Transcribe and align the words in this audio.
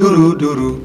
Doeroe, 0.00 0.36
doeroe, 0.36 0.78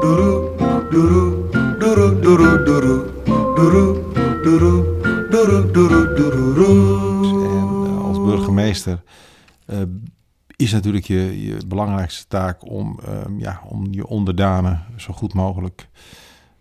doeroe, 0.00 0.54
doeroe, 0.90 1.48
doeroe, 1.78 2.20
doeroe, 2.20 2.64
doeroe, 2.64 3.10
doeroe, 3.54 4.00
doeroe, 4.42 5.72
doeroe, 5.72 6.14
doeroe, 6.14 6.14
doeroe. 6.14 7.48
En 7.48 7.86
eh, 7.86 8.04
als 8.04 8.18
burgemeester 8.18 9.02
eh, 9.66 9.78
is 10.56 10.72
natuurlijk 10.72 11.06
je, 11.06 11.46
je 11.46 11.66
belangrijkste 11.66 12.24
taak 12.28 12.70
om, 12.70 13.00
ehm, 13.04 13.38
ja, 13.38 13.60
om 13.68 13.86
je 13.90 14.06
onderdanen 14.06 14.82
zo 14.96 15.12
goed 15.12 15.34
mogelijk 15.34 15.88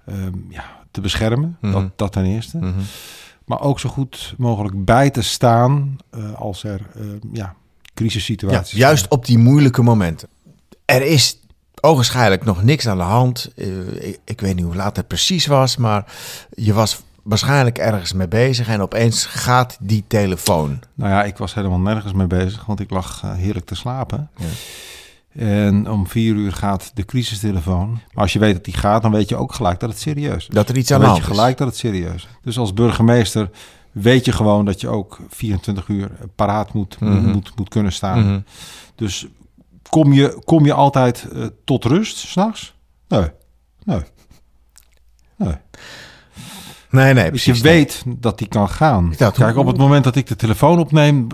ehm, 0.06 0.38
ja, 0.50 0.64
te 0.92 1.02
beschermen. 1.02 1.58
Mhm. 1.62 1.72
dat, 1.72 1.98
dat 1.98 2.12
ten 2.12 2.26
eerste. 2.26 2.58
Mhm. 2.58 2.80
Maar 3.46 3.62
ook 3.62 3.80
zo 3.80 3.90
goed 3.90 4.34
mogelijk 4.38 4.86
bij 4.86 5.10
te 5.10 5.22
staan 5.22 5.98
eh, 6.10 6.34
als 6.34 6.64
er 6.64 6.82
ehm, 6.96 7.06
ja, 7.06 7.20
Ja, 7.32 7.56
crisissituaties 7.94 8.78
juist 8.78 9.08
op 9.08 9.26
die 9.26 9.38
moeilijke 9.38 9.82
momenten. 9.82 10.30
Er 10.86 11.02
is 11.02 11.40
ogenschijnlijk 11.82 12.46
nog 12.46 12.64
niks 12.64 12.88
aan 12.88 12.98
de 12.98 13.04
hand. 13.04 13.52
Eh, 13.56 14.08
ik, 14.08 14.20
ik 14.26 14.42
weet 14.42 14.56
niet 14.56 14.66
hoe 14.66 14.76
laat 14.76 14.96
het 14.96 15.08
precies 15.08 15.46
was, 15.46 15.78
maar 15.78 16.06
je 16.56 16.74
was 16.74 17.02
waarschijnlijk 17.24 17.78
ergens 17.78 18.14
mee 18.14 18.28
bezig 18.28 18.68
en 18.68 18.82
opeens 18.82 19.26
gaat 19.26 19.78
die 19.80 20.04
telefoon. 20.08 20.80
Nou 20.94 21.12
ja, 21.12 21.24
ik 21.24 21.38
was 21.38 21.54
helemaal 21.54 21.80
nergens 21.80 22.14
mee 22.14 22.28
bezig, 22.28 22.66
want 22.66 22.80
ik 22.80 22.90
lag 22.90 23.22
eh, 23.24 23.34
heerlijk 23.34 23.66
te 23.66 23.76
slapen. 23.76 24.30
En 25.34 25.90
om 25.90 26.08
vier 26.08 26.36
uur 26.36 26.52
gaat 26.52 26.92
de 26.94 27.06
crisistelefoon. 27.06 27.90
Maar 27.92 28.24
als 28.24 28.34
je 28.34 28.40
weet 28.40 28.54
dat 28.54 28.64
die 28.64 28.74
gaat, 28.74 29.02
dan 29.02 29.12
weet 29.12 29.30
je 29.30 29.36
ook 29.36 29.54
gelijk 29.54 29.80
dat 29.80 29.90
het 29.90 30.00
serieus 30.00 30.36
is. 30.36 30.48
Dat 30.48 30.70
er 30.70 30.78
iets 30.78 30.92
aan 30.92 31.00
de 31.00 31.06
weet 31.06 31.16
je 31.16 31.22
hand 31.22 31.32
is. 31.34 31.38
gelijk 31.40 31.58
dat 31.58 31.68
het 31.68 31.78
serieus 31.78 32.14
is. 32.14 32.28
Dus 32.44 32.58
als 32.58 32.74
burgemeester 32.74 33.50
weet 33.92 34.26
je 34.26 34.32
gewoon 34.32 34.66
dat 34.66 34.82
je 34.82 34.88
ook 34.90 35.20
24 35.30 35.88
uur 35.88 36.10
paraat 36.36 36.74
moet, 36.74 37.00
Mhm. 37.00 37.26
moet, 37.30 37.52
moet 37.56 37.70
kunnen 37.70 37.92
staan. 37.92 38.20
Mhm. 38.26 38.40
Dus 38.96 39.28
kom 39.90 40.14
je, 40.14 40.42
kom 40.46 40.66
je 40.66 40.74
altijd 40.74 41.28
eh, 41.34 41.46
tot 41.66 41.86
rust 41.86 42.18
s'nachts? 42.18 42.76
Nee. 43.08 43.28
Nee. 43.84 44.02
Nee. 45.36 45.54
Nee, 46.90 47.14
nee, 47.14 47.32
Dus 47.32 47.46
je 47.46 47.54
weet 47.54 48.04
dat 48.08 48.38
die 48.38 48.48
kan 48.48 48.70
gaan. 48.70 49.14
Kijk, 49.18 49.58
op 49.58 49.68
het 49.68 49.78
moment 49.78 50.04
dat 50.04 50.16
ik 50.16 50.28
de 50.28 50.36
telefoon 50.36 50.80
opneem, 50.80 51.28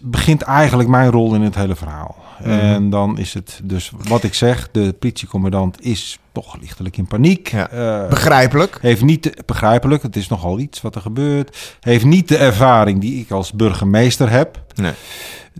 begint 0.00 0.42
eigenlijk 0.42 0.88
mijn 0.88 1.10
rol 1.10 1.34
in 1.34 1.40
het 1.42 1.54
hele 1.54 1.74
verhaal. 1.76 2.16
Mhm. 2.40 2.50
En 2.50 2.90
dan 2.90 3.18
is 3.18 3.34
het 3.34 3.60
dus 3.64 3.92
wat 4.08 4.22
ik 4.22 4.34
zeg, 4.34 4.68
de 4.70 4.92
politiecommandant 4.98 5.80
is 5.82 6.18
toch 6.32 6.56
lichtelijk 6.60 6.96
in 6.96 7.06
paniek. 7.06 7.48
Ja. 7.48 7.68
Eh, 7.68 8.08
Begrijpelijk. 8.08 8.78
heeft 8.80 9.02
niet, 9.02 9.22
de- 9.22 9.42
begrijpelijk, 9.46 10.02
het 10.02 10.16
is 10.16 10.28
nogal 10.28 10.58
iets 10.58 10.80
wat 10.80 10.94
er 10.94 11.00
gebeurt. 11.00 11.76
Heeft 11.80 12.04
niet 12.04 12.28
de 12.28 12.36
ervaring 12.36 13.00
die 13.00 13.20
ik 13.20 13.30
als 13.30 13.52
burgemeester 13.52 14.30
heb. 14.30 14.64
Nee. 14.74 14.92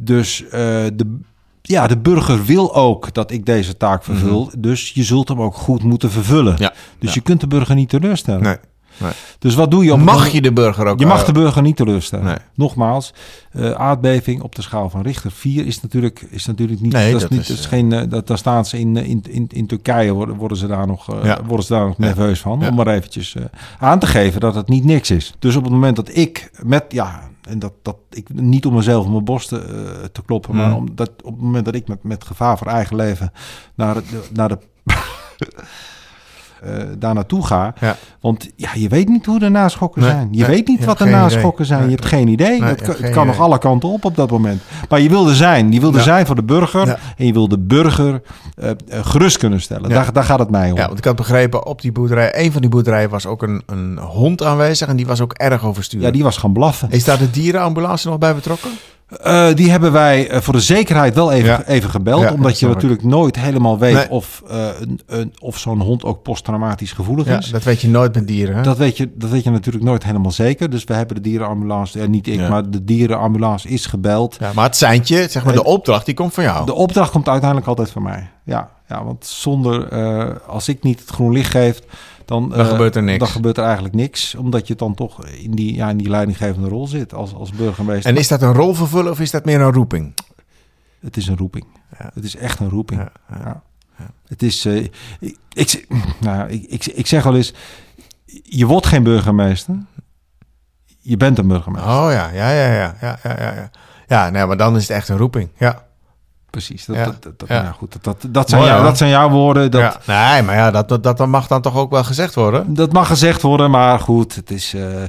Dus 0.01 0.45
eh, 0.45 0.51
de, 0.95 1.19
ja, 1.69 1.87
de 1.87 1.99
burger 1.99 2.45
wil 2.45 2.75
ook 2.75 3.15
dat 3.15 3.31
ik 3.31 3.47
deze 3.47 3.77
taak 3.77 4.05
vervul. 4.05 4.51
Dus 4.59 4.91
je 4.95 5.03
zult 5.03 5.29
hem 5.29 5.41
ook 5.41 5.55
goed 5.55 5.83
moeten 5.83 6.11
vervullen. 6.11 6.53
Mhm. 6.53 6.63
Ja. 6.63 6.73
Dus 6.99 7.09
Ja. 7.09 7.15
je 7.15 7.21
kunt 7.21 7.41
de 7.41 7.47
burger 7.47 7.75
niet 7.75 7.89
teleurstellen. 7.89 8.43
Nee. 8.43 8.57
Nee. 8.99 9.13
Dus 9.39 9.55
wat 9.55 9.71
doe 9.71 9.85
je 9.85 9.93
op 9.93 9.99
Mag 9.99 10.29
je 10.29 10.41
de 10.43 10.53
burger 10.53 10.87
ook... 10.87 10.99
je 10.99 11.07
mag 11.07 11.21
eh, 11.21 11.27
de 11.27 11.33
burger 11.33 11.63
niet 11.63 11.77
teleurstellen. 11.77 12.25
Nee. 12.25 12.37
Nogmaals, 12.55 13.15
eh, 13.53 13.71
aardbeving 13.71 14.43
op 14.43 14.55
de 14.55 14.63
schaal 14.63 14.91
van 14.91 15.03
Richter 15.03 15.31
4 15.31 15.67
is 15.67 15.81
natuurlijk, 15.81 16.27
is 16.31 16.47
natuurlijk 16.47 16.81
niet. 16.81 16.93
Nee, 16.93 17.13
dat, 17.13 17.21
dat 17.21 17.31
is 17.31 17.37
niet 17.37 17.41
is, 17.41 17.49
dat 17.49 17.59
is 17.59 17.65
eh, 17.65 17.71
geen. 17.71 18.09
dat, 18.09 18.27
daar 18.27 18.39
staan 18.39 18.65
ze 18.65 18.79
in, 18.79 18.97
in, 18.97 19.25
in, 19.29 19.47
in 19.53 19.67
Turkije 19.67 20.13
worden, 20.13 20.35
worden 20.37 20.57
ze 20.59 20.67
daar 20.67 20.87
nog, 20.87 21.11
eh, 21.15 21.25
Ja. 21.25 21.39
worden 21.47 21.67
ze 21.67 21.73
daar 21.73 21.87
nog 21.87 21.99
nerveus 21.99 22.41
van. 22.41 22.59
Ja. 22.61 22.69
Om 22.69 22.75
maar 22.75 22.87
eventjes 22.87 23.35
eh, 23.35 23.45
aan 23.79 23.99
te 23.99 24.07
geven 24.07 24.41
dat 24.41 24.55
het 24.55 24.69
niet 24.69 24.85
niks 24.85 25.11
is. 25.11 25.35
Dus 25.39 25.57
op 25.57 25.63
het 25.65 25.73
moment 25.73 25.97
dat 25.97 26.17
ik 26.17 26.51
met 26.63 26.85
ja. 26.89 27.29
En 27.49 27.59
dat, 27.59 27.73
dat 27.83 27.97
ik 28.11 28.29
niet 28.35 28.67
om 28.67 28.75
mezelf 28.75 29.05
op 29.05 29.11
mijn 29.11 29.25
borst 29.25 29.49
te, 29.49 29.59
eh, 29.59 30.05
te 30.13 30.23
kloppen, 30.27 30.55
Mm. 30.55 30.61
maar 30.61 30.75
omdat 30.77 31.11
op 31.23 31.33
het 31.33 31.43
moment 31.43 31.65
dat 31.65 31.75
ik 31.75 31.89
met, 31.89 32.03
met 32.03 32.25
gevaar 32.25 32.59
voor 32.59 32.67
eigen 32.67 32.97
leven 32.97 33.33
naar, 33.75 33.95
het, 33.95 34.05
naar 34.33 34.49
de 34.49 34.59
eh, 36.63 36.73
daar 36.99 37.15
naartoe 37.15 37.47
ga. 37.47 37.75
Ja. 37.81 37.97
Want 38.21 38.51
ja, 38.57 38.71
je 38.75 38.89
weet 38.89 39.09
niet 39.09 39.27
hoe 39.27 39.39
de 39.39 39.49
naschokken 39.49 40.01
Nee, 40.03 40.11
zijn. 40.11 40.29
Je 40.31 40.39
nee, 40.39 40.47
weet 40.51 40.67
niet 40.67 40.79
je 40.79 40.85
wat 40.87 40.99
de 40.99 41.05
naschokken 41.05 41.65
idee. 41.65 41.77
zijn. 41.77 41.85
Je 41.91 41.95
hebt 41.95 42.05
geen 42.07 42.29
idee. 42.29 42.61
Nee, 42.61 42.69
het 42.71 42.83
kan, 42.83 42.95
het 43.01 43.25
nog 43.25 43.41
alle 43.41 43.59
kanten 43.59 43.89
op 43.89 44.05
op 44.05 44.17
dat 44.17 44.31
moment. 44.31 44.63
Maar 44.89 45.01
je 45.01 45.09
wilde 45.09 45.35
zijn. 45.35 45.73
Je 45.73 45.81
wilde 45.81 45.99
Ja. 45.99 46.03
zijn 46.05 46.27
voor 46.27 46.35
de 46.35 46.43
burger. 46.45 46.87
Ja. 46.87 46.99
En 47.17 47.27
je 47.27 47.33
wil 47.33 47.49
de 47.49 47.59
burger 47.59 48.23
eh, 48.55 48.71
eh, 48.71 48.77
gerust 48.89 49.39
kunnen 49.39 49.61
stellen. 49.61 49.91
Daar, 49.91 50.13
daar 50.13 50.25
gaat 50.25 50.39
het 50.39 50.51
mij 50.51 50.71
om. 50.71 50.77
Ja, 50.77 50.87
want 50.87 50.99
ik 50.99 51.05
had 51.05 51.17
begrepen, 51.17 51.67
op 51.67 51.81
die 51.81 51.93
boerderij, 51.93 52.45
een 52.45 52.53
van 52.53 52.61
die 52.61 52.71
boerderijen 52.71 53.11
was 53.11 53.27
ook 53.27 53.43
een, 53.43 53.63
een 53.67 53.99
hond 53.99 54.43
aanwezig 54.43 54.89
en 54.89 54.97
die 54.97 55.07
was 55.07 55.21
ook 55.21 55.33
erg 55.33 55.65
overstuurd. 55.65 56.03
Ja, 56.03 56.11
die 56.11 56.23
was 56.23 56.37
gaan 56.37 56.53
blaffen. 56.53 56.91
Is 56.91 57.05
daar 57.05 57.19
de 57.19 57.31
dierenambulance 57.31 58.09
nog 58.09 58.19
bij 58.19 58.35
betrokken? 58.35 58.71
Eh, 59.07 59.55
die 59.55 59.71
hebben 59.71 59.93
wij 59.93 60.29
eh, 60.29 60.41
voor 60.41 60.53
de 60.53 60.61
zekerheid 60.61 61.15
wel 61.15 61.33
even, 61.33 61.49
Ja. 61.51 61.65
even 61.65 61.91
gebeld. 61.91 62.23
Ja, 62.23 62.31
omdat 62.31 62.47
dat 62.51 62.59
je 62.59 62.67
natuurlijk 62.67 63.03
nooit 63.03 63.37
helemaal 63.39 63.79
weet 63.79 63.95
Nee. 63.95 64.11
of, 64.11 64.43
eh, 64.49 64.67
een, 64.81 65.01
een, 65.07 65.35
of 65.39 65.59
zo'n 65.59 65.81
hond 65.81 66.05
ook 66.05 66.23
posttraumatisch 66.23 66.93
gevoelig 66.93 67.27
Ja, 67.27 67.39
is. 67.39 67.51
dat 67.51 67.63
weet 67.63 67.81
je 67.81 67.89
nooit 67.89 68.15
met 68.15 68.27
dieren. 68.27 68.57
Hè? 68.57 68.63
Dat 68.63 68.77
weet, 68.77 68.97
je, 68.97 69.11
dat 69.15 69.31
weet 69.31 69.45
je 69.45 69.51
natuurlijk 69.51 69.85
nooit 69.85 70.05
helemaal 70.05 70.31
zeker. 70.31 70.71
Dus 70.71 70.85
we 70.85 70.95
hebben 70.95 71.15
de 71.17 71.23
dierenambulance, 71.23 72.01
eh, 72.01 72.09
niet 72.09 72.27
ik, 72.27 72.49
maar 72.49 72.71
de 72.71 72.85
dierenambulance 72.85 73.69
is 73.69 73.87
gebeld. 73.87 74.37
Ja, 74.41 74.51
maar 74.55 74.65
het 74.65 74.77
seintje, 74.77 75.27
zeg 75.31 75.45
maar 75.45 75.55
de 75.55 75.65
opdracht, 75.65 76.07
die 76.07 76.15
komt 76.15 76.35
van 76.35 76.45
jou. 76.45 76.67
De 76.67 76.75
opdracht 76.75 77.11
komt 77.11 77.29
uiteindelijk 77.29 77.69
altijd 77.69 77.91
van 77.91 78.03
mij. 78.03 78.31
Ja, 78.45 78.71
ja 78.89 79.05
want 79.05 79.27
zonder, 79.27 79.89
eh, 79.89 80.49
als 80.49 80.69
ik 80.69 80.83
niet 80.83 81.01
het 81.01 81.09
groen 81.09 81.33
licht 81.33 81.51
geef, 81.51 81.83
dan, 82.25 82.49
Dan 82.49 82.59
eh, 82.59 82.69
gebeurt 82.69 82.97
er 82.97 83.03
niks. 83.03 83.19
Dan 83.19 83.29
gebeurt 83.29 83.57
er 83.57 83.65
eigenlijk 83.65 83.95
niks, 83.95 84.35
omdat 84.35 84.67
je 84.67 84.75
dan 84.75 84.95
toch 84.95 85.27
in 85.27 85.51
die, 85.51 85.75
ja, 85.75 85.91
in 85.91 85.97
die 85.97 86.09
leidinggevende 86.09 86.69
rol 86.69 86.87
zit 86.87 87.15
als, 87.15 87.35
als 87.35 87.51
burgemeester. 87.51 88.11
En 88.11 88.17
is 88.17 88.29
dat 88.29 88.43
een 88.43 88.53
rol 88.53 88.75
vervullen 88.75 89.13
of 89.13 89.21
is 89.21 89.31
dat 89.31 89.45
meer 89.45 89.61
een 89.61 89.73
roeping? 89.73 90.15
Het 91.01 91.17
is 91.17 91.27
een 91.27 91.37
roeping. 91.37 91.67
Ja. 91.99 92.11
Het 92.15 92.25
is 92.25 92.37
echt 92.37 92.61
een 92.61 92.69
roeping. 92.69 93.01
Ja, 93.01 93.13
ja. 93.45 93.63
Het 94.27 94.43
is, 94.43 94.65
eh, 94.65 94.85
ik, 95.21 95.37
ik, 95.53 95.87
nou, 96.21 96.51
ik, 96.51 96.63
ik, 96.63 96.87
ik 96.87 97.07
zeg 97.07 97.23
wel 97.23 97.37
eens, 97.37 97.55
je 98.43 98.67
wordt 98.67 98.87
geen 98.87 99.03
burgemeester, 99.03 99.75
je 101.01 101.17
bent 101.17 101.39
een 101.39 101.49
burgemeester. 101.49 101.91
Oh 101.91 102.09
ja, 102.11 102.31
ja, 102.31 102.51
ja, 102.51 102.73
ja, 102.73 102.97
ja, 103.01 103.19
ja, 103.23 103.37
ja. 103.39 103.55
ja. 103.55 103.71
Ja, 104.09 104.31
nee, 104.31 104.47
maar 104.47 104.57
dan 104.57 104.77
is 104.77 104.89
het 104.89 104.97
echt 104.97 105.09
een 105.09 105.17
roeping. 105.17 105.49
Ja. 105.59 105.85
Precies. 106.57 106.85
Dat, 106.85 106.97
Ja. 106.97 107.05
dat, 107.05 107.23
dat, 107.23 107.39
dat- 107.39 107.49
Ja. 107.49 107.63
nou 107.63 107.75
goed, 107.75 107.93
dat, 107.93 108.05
dat, 108.05 108.33
dat, 108.35 108.49
zijn 108.49 108.61
Mooi, 108.61 108.73
jou, 108.73 108.83
hoor. 108.83 108.91
dat 108.91 108.99
zijn 108.99 109.11
jouw 109.11 109.31
woorden. 109.31 109.71
Dat, 109.71 109.99
ja. 110.05 110.33
Nee, 110.33 110.43
maar 110.43 110.55
ja, 110.57 110.71
dat, 110.71 110.89
dat, 110.89 111.03
dat 111.03 111.27
mag 111.27 111.47
dan 111.47 111.63
toch 111.63 111.75
ook 111.77 111.91
wel 111.91 112.05
gezegd 112.05 112.35
worden? 112.35 112.75
Dat 112.75 112.93
mag 112.93 113.07
gezegd 113.07 113.43
worden, 113.43 113.71
maar 113.71 113.99
goed, 114.01 114.35
het 114.35 114.51
is. 114.51 114.75
eh, 114.75 115.03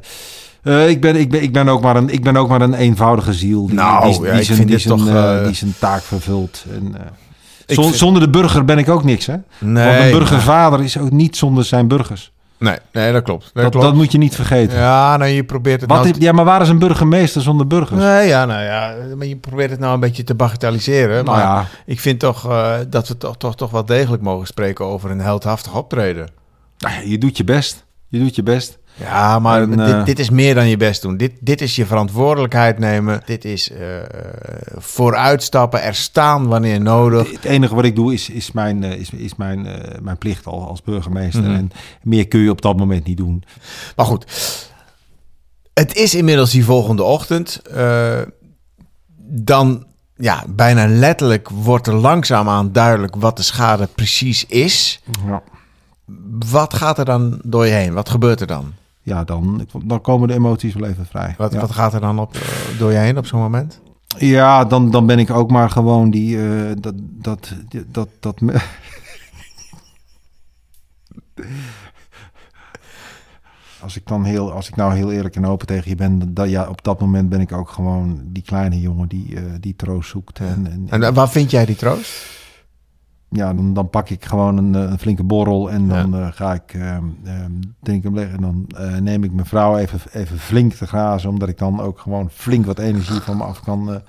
eh, 0.63 0.89
ik, 0.89 1.01
ben, 1.01 1.15
ik, 1.15 1.29
ben, 1.31 1.41
ik, 1.41 1.53
ben 1.53 1.67
ook 1.69 1.81
maar 1.81 1.95
een, 1.95 2.09
ik 2.09 2.23
ben 2.23 2.37
ook 2.37 2.49
maar 2.49 2.61
een 2.61 2.73
eenvoudige 2.73 3.33
ziel 3.33 3.65
die, 3.65 3.75
Nou, 3.75 4.03
die, 4.05 4.13
zijn, 4.13 4.43
vind 4.45 4.57
die, 4.57 4.65
dit 4.65 4.81
zijn, 4.81 4.97
toch, 4.97 5.07
eh, 5.07 5.45
die 5.45 5.55
zijn 5.55 5.73
taak 5.79 6.01
vervult. 6.01 6.65
En, 6.73 6.95
Ik 7.65 7.75
zon- 7.75 7.83
vind- 7.83 7.95
Zonder 7.95 8.21
de 8.21 8.29
burger 8.29 8.65
ben 8.65 8.77
ik 8.77 8.89
ook 8.89 9.03
niks, 9.03 9.25
hè? 9.25 9.35
Nee, 9.59 9.85
Want 9.87 9.99
een 10.05 10.11
burgervader 10.19 10.83
is 10.83 10.97
ook 10.97 11.11
niet 11.11 11.37
zonder 11.37 11.63
zijn 11.65 11.87
burgers. 11.87 12.31
Nee, 12.59 12.77
nee, 12.91 13.11
dat 13.11 13.23
klopt. 13.23 13.43
Dat, 13.53 13.63
Dat, 13.63 13.71
klopt. 13.71 13.85
dat 13.85 13.95
moet 13.95 14.11
je 14.11 14.17
niet 14.17 14.35
vergeten. 14.35 14.77
Ja, 14.77 15.17
nou, 15.17 15.31
je 15.31 15.43
probeert 15.43 15.81
het 15.81 15.89
Wat 15.89 16.03
nou... 16.03 16.15
ja, 16.19 16.31
maar 16.31 16.45
waar 16.45 16.61
is 16.61 16.69
een 16.69 16.79
burgemeester 16.79 17.41
zonder 17.41 17.67
burgers? 17.67 18.01
Nee, 18.01 18.27
ja, 18.27 18.45
nou 18.45 18.63
ja, 18.63 18.95
maar 19.15 19.27
je 19.27 19.35
probeert 19.35 19.69
het 19.69 19.79
nou 19.79 19.93
een 19.93 19.99
beetje 19.99 20.23
te 20.23 20.35
bagatelliseren. 20.35 21.25
Nou 21.25 21.37
maar 21.37 21.45
ja. 21.45 21.65
ik 21.85 21.99
vind 21.99 22.19
toch 22.19 22.49
eh, 22.49 22.75
dat 22.87 23.07
we 23.07 23.17
toch, 23.17 23.37
toch, 23.37 23.55
toch 23.55 23.71
wel 23.71 23.85
degelijk 23.85 24.23
mogen 24.23 24.47
spreken 24.47 24.85
over 24.85 25.11
een 25.11 25.19
heldhaftig 25.19 25.75
optreden. 25.75 26.29
Nou 26.77 27.09
je 27.09 27.17
doet 27.17 27.37
je 27.37 27.43
best. 27.43 27.85
Je 28.07 28.19
doet 28.19 28.35
je 28.35 28.43
best. 28.43 28.77
Ja, 28.99 29.39
maar 29.39 29.61
En, 29.61 29.79
eh, 29.79 29.85
dit, 29.85 30.05
dit 30.05 30.19
is 30.19 30.29
meer 30.29 30.55
dan 30.55 30.67
je 30.67 30.77
best 30.77 31.01
doen. 31.01 31.17
Dit, 31.17 31.31
dit 31.39 31.61
is 31.61 31.75
je 31.75 31.85
verantwoordelijkheid 31.85 32.79
nemen. 32.79 33.21
Dit 33.25 33.45
is 33.45 33.71
eh, 33.71 33.79
vooruitstappen, 34.75 35.83
er 35.83 35.95
staan 35.95 36.47
wanneer 36.47 36.81
nodig. 36.81 37.31
Het 37.31 37.45
enige 37.45 37.75
wat 37.75 37.85
ik 37.85 37.95
doe 37.95 38.13
is, 38.13 38.29
is, 38.29 38.51
mijn, 38.51 38.83
eh, 38.83 38.99
is, 38.99 39.09
is 39.09 39.35
mijn, 39.35 39.67
mijn 40.01 40.17
plicht 40.17 40.45
al 40.45 40.67
als 40.67 40.81
burgemeester. 40.81 41.43
Mhm. 41.43 41.53
En 41.53 41.71
meer 42.01 42.27
kun 42.27 42.39
je 42.39 42.49
op 42.49 42.61
dat 42.61 42.77
moment 42.77 43.05
niet 43.05 43.17
doen. 43.17 43.43
Maar 43.95 44.05
goed, 44.05 44.25
het 45.77 45.95
is 45.95 46.15
inmiddels 46.15 46.51
die 46.51 46.65
volgende 46.65 47.03
ochtend. 47.03 47.61
Eh, 47.61 48.21
dan, 49.29 49.85
ja, 50.15 50.43
bijna 50.47 50.87
letterlijk 50.87 51.49
wordt 51.49 51.87
er 51.87 51.93
langzaamaan 51.93 52.71
duidelijk 52.71 53.15
wat 53.15 53.37
de 53.37 53.43
schade 53.43 53.87
precies 53.95 54.45
is. 54.45 55.01
Ja. 55.25 55.43
Wat 56.49 56.73
gaat 56.73 56.97
er 56.97 57.05
dan 57.05 57.39
door 57.43 57.65
je 57.65 57.71
heen? 57.71 57.93
Wat 57.93 58.09
gebeurt 58.09 58.41
er 58.41 58.47
dan? 58.47 58.73
Ja, 59.07 59.23
dan, 59.23 59.67
dan 59.85 60.01
komen 60.01 60.27
de 60.27 60.33
emoties 60.33 60.73
wel 60.73 60.89
even 60.89 61.05
vrij. 61.05 61.35
Wat, 61.37 61.53
ja. 61.53 61.59
wat 61.59 61.71
gaat 61.71 61.93
er 61.93 62.01
dan 62.01 62.19
op, 62.19 62.35
eh, 62.35 62.41
door 62.79 62.91
je 62.91 62.97
heen 62.97 63.17
op 63.17 63.25
zo'n 63.25 63.39
moment? 63.39 63.81
Ja, 64.17 64.65
dan, 64.65 64.91
dan 64.91 65.05
ben 65.05 65.19
ik 65.19 65.29
ook 65.31 65.51
maar 65.51 65.69
gewoon 65.69 66.09
die. 66.09 66.37
eh, 66.49 66.71
dat, 66.79 66.93
dat, 66.97 67.53
dat, 67.87 68.09
dat, 68.19 68.41
me- 68.41 68.61
Als 73.81 73.95
ik 73.95 74.07
dan 74.07 74.23
heel, 74.23 74.51
als 74.51 74.67
ik 74.67 74.75
nou 74.75 74.93
heel 74.95 75.11
eerlijk 75.11 75.35
en 75.35 75.45
open 75.45 75.67
tegen 75.67 75.89
je 75.89 75.95
ben, 75.95 76.33
dat, 76.33 76.49
ja, 76.49 76.67
op 76.69 76.83
dat 76.83 76.99
moment 76.99 77.29
ben 77.29 77.39
ik 77.39 77.51
ook 77.51 77.69
gewoon 77.69 78.21
die 78.25 78.43
kleine 78.43 78.79
jongen 78.81 79.07
die, 79.07 79.35
eh, 79.35 79.43
die 79.59 79.75
troost 79.75 80.09
zoekt. 80.09 80.39
En, 80.39 80.87
en, 80.89 81.03
En 81.03 81.13
waar 81.13 81.29
vind 81.29 81.51
jij 81.51 81.65
die 81.65 81.75
troost? 81.75 82.36
Ja, 83.29 83.53
dan, 83.53 83.73
dan 83.73 83.89
pak 83.89 84.09
ik 84.09 84.25
gewoon 84.25 84.57
een, 84.57 84.75
eh, 84.75 84.91
een 84.91 84.99
flinke 84.99 85.23
borrel 85.23 85.71
en 85.71 85.87
dan 85.87 86.15
eh, 86.15 86.27
ga 86.31 86.53
ik 86.53 86.73
ehm 86.73 87.03
ehm, 87.25 87.51
drink 87.81 88.03
hem 88.03 88.15
leeg. 88.15 88.31
En 88.31 88.41
dan 88.41 88.65
eh, 88.77 88.97
neem 88.97 89.23
ik 89.23 89.31
mijn 89.31 89.45
vrouw 89.45 89.77
even, 89.77 89.99
even 90.11 90.39
flink 90.39 90.73
te 90.73 90.87
grazen, 90.87 91.29
omdat 91.29 91.49
ik 91.49 91.57
dan 91.57 91.81
ook 91.81 91.99
gewoon 91.99 92.29
flink 92.31 92.65
wat 92.65 92.79
energie 92.79 93.19
van 93.19 93.37
me 93.37 93.43
af 93.43 93.63
kan, 93.63 94.01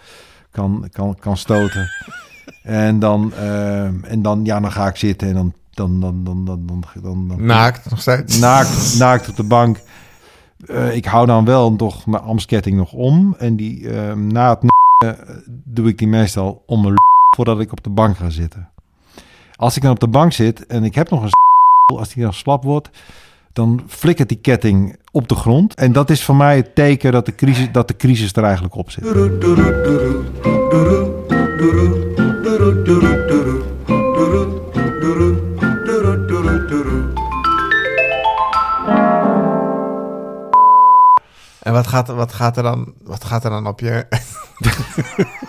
kan, 0.50 0.88
kan, 0.92 1.16
kan 1.18 1.36
stoten. 1.36 1.88
En 2.62 2.98
dan, 2.98 3.32
eh, 3.32 3.84
en 3.84 4.22
dan, 4.22 4.44
ja, 4.44 4.60
dan 4.60 4.72
ga 4.72 4.88
ik 4.88 4.96
zitten 4.96 5.28
en 5.28 5.34
dan, 5.34 5.52
dan, 5.70 6.00
dan, 6.00 6.24
dan, 6.24 6.44
dan, 6.44 6.66
dan, 6.66 6.84
dan, 7.02 7.28
dan 7.28 7.44
Naakt 7.44 7.90
nog 7.90 8.00
steeds. 8.00 8.38
naakt, 8.38 8.98
naakt 8.98 9.28
op 9.28 9.36
de 9.36 9.42
bank. 9.42 9.80
Ik 10.92 11.04
hou 11.04 11.26
dan 11.26 11.44
wel 11.44 11.76
toch 11.76 12.06
mijn 12.06 12.22
amsketting 12.22 12.76
nog 12.76 12.92
om. 12.92 13.34
En 13.38 13.56
die, 13.56 13.88
na 14.14 14.50
het 14.50 14.72
doe 15.64 15.88
ik 15.88 15.98
die 15.98 16.08
meestal 16.08 16.62
om 16.66 16.82
mijn 16.82 16.94
voordat 17.36 17.60
ik 17.60 17.72
op 17.72 17.84
de 17.84 17.90
bank 17.90 18.16
ga 18.16 18.30
zitten. 18.30 18.68
Als 19.58 19.76
ik 19.76 19.82
dan 19.82 19.90
op 19.90 20.00
de 20.00 20.08
bank 20.08 20.32
zit 20.32 20.66
en 20.66 20.84
ik 20.84 20.94
heb 20.94 21.10
nog 21.10 21.22
een 21.22 21.28
s- 21.28 21.96
als 21.96 22.08
die 22.14 22.22
dan 22.22 22.32
slap 22.32 22.64
wordt, 22.64 22.88
dan 23.52 23.82
flikkert 23.86 24.28
die 24.28 24.38
ketting 24.38 24.96
op 25.12 25.28
de 25.28 25.34
grond. 25.34 25.74
En 25.74 25.92
dat 25.92 26.10
is 26.10 26.24
voor 26.24 26.36
mij 26.36 26.56
het 26.56 26.74
teken 26.74 27.12
dat 27.12 27.26
de 27.26 27.34
crisis, 27.34 27.68
dat 27.72 27.88
de 27.88 27.96
crisis 27.96 28.32
er 28.32 28.44
eigenlijk 28.44 28.74
op 28.74 28.90
zit. 28.90 29.04
En 41.62 41.72
wat 41.72 41.86
gaat, 41.86 42.08
wat, 42.08 42.32
gaat 42.32 42.56
er 42.56 42.62
dan, 42.62 42.92
wat 43.02 43.24
gaat 43.24 43.44
er 43.44 43.50
dan 43.50 43.66
op 43.66 43.80
je... 43.80 44.06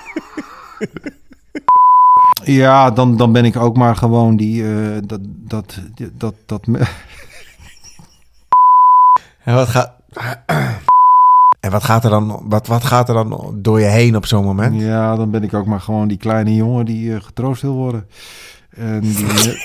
Ja, 2.53 2.91
dan, 2.91 3.17
dan 3.17 3.31
ben 3.31 3.45
ik 3.45 3.55
ook 3.55 3.77
maar 3.77 3.95
gewoon 3.95 4.35
die, 4.35 4.63
eh, 4.63 4.97
dat, 5.05 5.19
dat, 5.23 5.79
dat, 6.13 6.33
dat, 6.45 6.67
me- 6.67 6.79
En 9.43 9.55
wat 9.55 9.67
gaat... 9.67 9.91
En 11.59 11.71
wat 11.71 11.83
gaat 11.83 12.03
er 12.03 12.09
dan, 12.09 12.41
wat, 12.43 12.67
wat 12.67 12.83
gaat 12.83 13.07
er 13.07 13.13
dan 13.13 13.51
door 13.55 13.79
je 13.79 13.85
heen 13.85 14.15
op 14.15 14.25
zo'n 14.25 14.43
moment? 14.43 14.81
Ja, 14.81 15.15
dan 15.15 15.31
ben 15.31 15.43
ik 15.43 15.53
ook 15.53 15.65
maar 15.65 15.81
gewoon 15.81 16.07
die 16.07 16.17
kleine 16.17 16.55
jongen 16.55 16.85
die 16.85 17.13
eh, 17.15 17.21
getroost 17.21 17.61
wil 17.61 17.73
worden. 17.73 18.07
En 18.69 18.99
die, 19.01 19.25